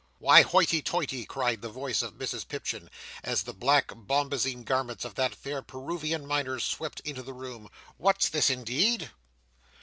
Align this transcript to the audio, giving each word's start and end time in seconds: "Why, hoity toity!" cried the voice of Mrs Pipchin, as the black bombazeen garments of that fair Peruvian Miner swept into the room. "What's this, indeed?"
"Why, 0.17 0.41
hoity 0.41 0.81
toity!" 0.81 1.27
cried 1.27 1.61
the 1.61 1.69
voice 1.69 2.01
of 2.01 2.15
Mrs 2.15 2.47
Pipchin, 2.47 2.89
as 3.23 3.43
the 3.43 3.53
black 3.53 3.89
bombazeen 3.95 4.63
garments 4.63 5.05
of 5.05 5.13
that 5.13 5.35
fair 5.35 5.61
Peruvian 5.61 6.25
Miner 6.25 6.59
swept 6.59 7.01
into 7.01 7.21
the 7.21 7.33
room. 7.33 7.69
"What's 7.97 8.27
this, 8.27 8.49
indeed?" 8.49 9.11